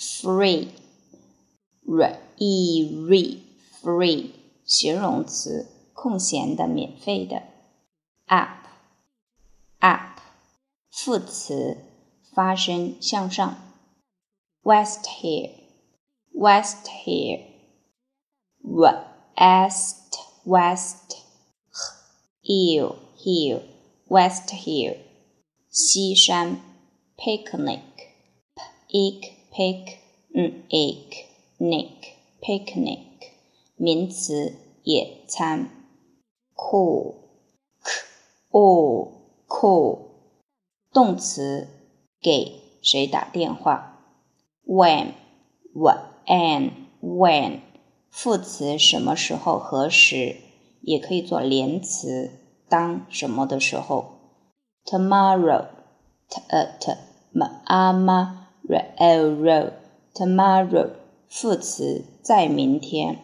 [0.00, 0.72] free，r
[2.38, 3.12] e r
[3.82, 4.30] free，
[4.64, 7.42] 形容词，空闲的，免费的。
[8.24, 10.20] up，up，
[10.90, 11.76] 副词，
[12.32, 13.56] 发声向上。
[14.62, 18.96] west here，west here，west
[20.46, 21.16] west。
[22.42, 23.60] hill hill
[24.08, 24.96] west hill，
[25.68, 26.60] 西山
[27.16, 27.82] picnic
[28.88, 29.98] picnic pic
[30.32, 32.98] 嗯，picnic，picnic，
[33.76, 35.68] 名词，野餐
[36.54, 37.16] ，call
[37.82, 37.92] c
[38.50, 39.10] all
[39.46, 39.98] call，
[40.94, 41.68] 动词，
[42.22, 44.00] 给谁打电话
[44.64, 45.12] ，when
[45.74, 46.70] when
[47.02, 47.60] when，
[48.08, 50.36] 副词，什么时候，何时。
[50.82, 52.30] 也可以做连词，
[52.66, 54.12] 当什么的时候
[54.86, 56.96] ？Tomorrow，t a t
[57.34, 60.90] m a m r o r，tomorrow，
[61.28, 63.18] 副词在明天，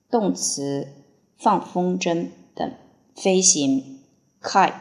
[0.10, 0.88] 动词
[1.38, 2.74] 放风筝等，
[3.16, 4.00] 飞行
[4.42, 4.74] ，kite。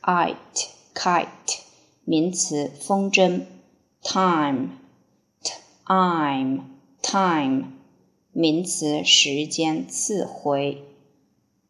[0.00, 1.58] kite kite
[2.04, 3.44] 名词风筝
[4.02, 4.70] ，time
[5.88, 6.60] I'm
[7.00, 7.72] time
[8.32, 10.84] 名词时间次回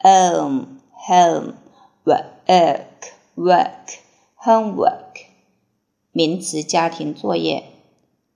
[0.00, 2.24] home homework
[3.36, 3.98] work
[4.36, 5.07] homework
[6.12, 7.64] 名词家庭作业。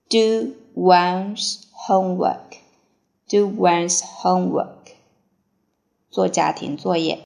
[0.09, 2.57] Do one's homework,
[3.27, 4.93] do one's homework，
[6.11, 7.19] 做家庭作业。